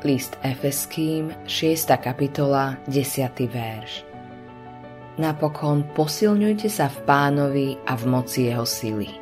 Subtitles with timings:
[0.00, 2.00] List Efeským, 6.
[2.00, 3.36] kapitola, 10.
[3.52, 4.00] verš.
[5.20, 9.12] Napokon posilňujte sa v pánovi a v moci jeho sily.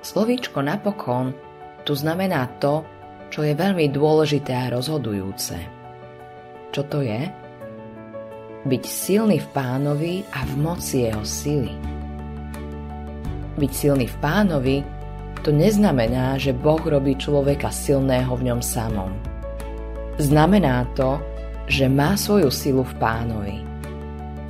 [0.00, 1.36] Slovíčko napokon
[1.84, 2.80] tu znamená to,
[3.28, 5.60] čo je veľmi dôležité a rozhodujúce.
[6.72, 7.28] Čo to je?
[8.64, 11.76] Byť silný v pánovi a v moci jeho sily.
[13.60, 14.95] Byť silný v pánovi
[15.46, 19.14] to neznamená, že Boh robí človeka silného v ňom samom.
[20.18, 21.22] Znamená to,
[21.70, 23.62] že má svoju silu v pánovi.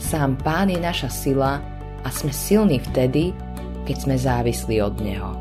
[0.00, 1.60] Sám pán je naša sila
[2.00, 3.36] a sme silní vtedy,
[3.84, 5.36] keď sme závislí od neho.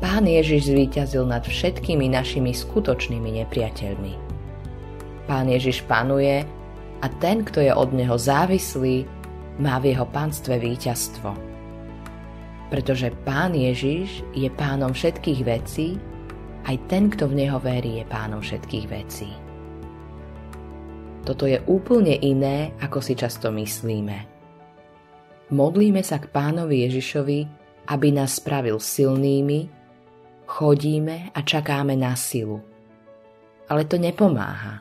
[0.00, 4.12] Pán Ježiš zvíťazil nad všetkými našimi skutočnými nepriateľmi.
[5.28, 6.48] Pán Ježiš panuje
[7.04, 9.04] a ten, kto je od neho závislý,
[9.60, 11.51] má v jeho pánstve víťazstvo
[12.72, 16.00] pretože Pán Ježiš je pánom všetkých vecí,
[16.64, 19.28] aj ten, kto v Neho verí, je pánom všetkých vecí.
[21.20, 24.16] Toto je úplne iné, ako si často myslíme.
[25.52, 27.40] Modlíme sa k pánovi Ježišovi,
[27.92, 29.68] aby nás spravil silnými,
[30.48, 32.56] chodíme a čakáme na silu.
[33.68, 34.80] Ale to nepomáha.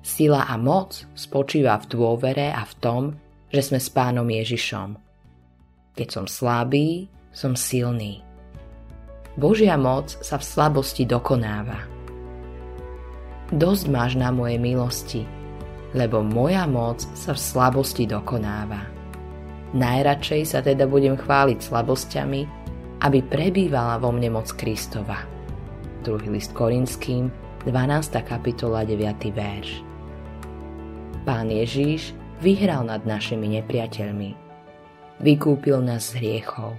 [0.00, 3.02] Sila a moc spočíva v dôvere a v tom,
[3.52, 4.96] že sme s pánom Ježišom–
[5.96, 8.20] keď som slabý, som silný.
[9.36, 11.88] Božia moc sa v slabosti dokonáva.
[13.52, 15.22] Dosť máš na mojej milosti,
[15.96, 18.84] lebo moja moc sa v slabosti dokonáva.
[19.76, 22.42] Najradšej sa teda budem chváliť slabosťami,
[23.04, 25.20] aby prebývala vo mne moc Kristova.
[26.00, 27.28] Druhý list Korinským,
[27.68, 28.24] 12.
[28.24, 29.36] kapitola, 9.
[29.36, 29.84] verš.
[31.28, 34.45] Pán Ježíš vyhral nad našimi nepriateľmi
[35.20, 36.76] vykúpil nás z hriechov.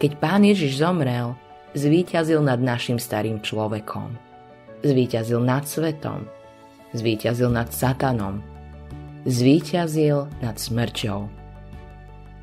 [0.00, 1.36] Keď Pán Ježiš zomrel,
[1.76, 4.16] zvíťazil nad našim starým človekom.
[4.80, 6.24] Zvíťazil nad svetom.
[6.96, 8.40] Zvíťazil nad satanom.
[9.28, 11.28] Zvíťazil nad smrťou.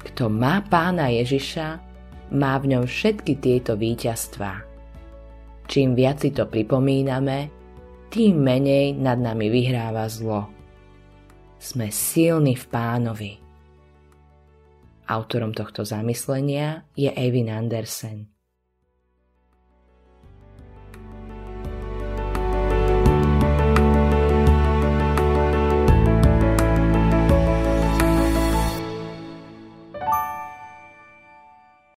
[0.06, 1.82] Kto má Pána Ježiša,
[2.38, 4.62] má v ňom všetky tieto víťazstvá.
[5.68, 7.52] Čím viac si to pripomíname,
[8.08, 10.48] tým menej nad nami vyhráva zlo.
[11.60, 13.47] Sme silní v pánovi.
[15.08, 18.37] Autorom tohto zamyslenia je Evin Andersen.